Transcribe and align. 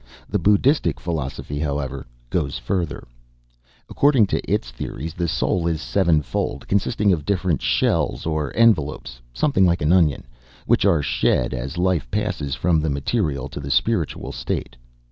The 0.27 0.39
Buddhistic 0.39 0.99
philosophy, 0.99 1.59
however, 1.59 2.07
goes 2.31 2.57
further. 2.57 3.07
According 3.87 4.25
to 4.33 4.41
its 4.51 4.71
theories, 4.71 5.13
the 5.13 5.27
soul 5.27 5.67
is 5.67 5.79
sevenfold, 5.79 6.67
consisting 6.67 7.13
of 7.13 7.23
different 7.23 7.61
shells 7.61 8.25
or 8.25 8.51
envelopes 8.55 9.21
something 9.31 9.63
like 9.63 9.83
an 9.83 9.93
onion 9.93 10.25
which 10.65 10.85
are 10.85 11.03
shed 11.03 11.53
as 11.53 11.77
life 11.77 12.09
passes 12.09 12.55
from 12.55 12.79
the 12.81 12.89
material 12.89 13.47
to 13.49 13.59
the 13.59 13.69
spiritual 13.69 14.31
state. 14.31 14.75